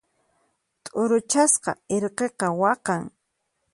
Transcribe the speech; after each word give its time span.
T'uruchasqa 0.83 1.71
irqiqa 1.95 2.47
waqan. 2.59 3.03